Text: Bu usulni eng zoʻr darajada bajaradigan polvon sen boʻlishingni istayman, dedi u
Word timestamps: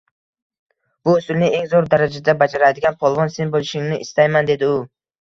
Bu 1.09 1.13
usulni 1.17 1.51
eng 1.59 1.69
zoʻr 1.75 1.89
darajada 1.93 2.37
bajaradigan 2.41 3.01
polvon 3.05 3.33
sen 3.39 3.57
boʻlishingni 3.57 4.05
istayman, 4.11 4.53
dedi 4.55 4.77
u 4.77 4.87